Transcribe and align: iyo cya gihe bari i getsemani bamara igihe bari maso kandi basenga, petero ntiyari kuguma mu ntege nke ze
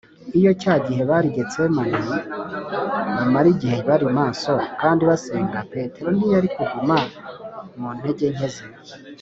iyo 0.39 0.51
cya 0.61 0.73
gihe 0.85 1.01
bari 1.11 1.27
i 1.29 1.33
getsemani 1.37 1.99
bamara 3.15 3.47
igihe 3.55 3.77
bari 3.89 4.05
maso 4.17 4.53
kandi 4.81 5.01
basenga, 5.09 5.57
petero 5.73 6.09
ntiyari 6.17 6.47
kuguma 6.55 6.97
mu 7.79 7.89
ntege 7.97 8.27
nke 8.35 8.49
ze 8.53 8.63